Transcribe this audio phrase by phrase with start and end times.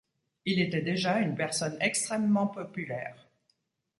[0.45, 3.29] Il était déjà une personne extrêmement populaire.